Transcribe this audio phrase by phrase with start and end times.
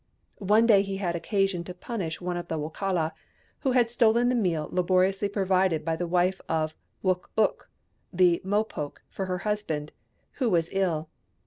[0.39, 3.11] One day he had occasion to punish one of the Wokala,
[3.59, 7.69] who had stolen the meal laboriously provided by the wife of Wook ook,
[8.11, 9.91] the Mopoke, for her husband,
[10.39, 11.07] who was ill.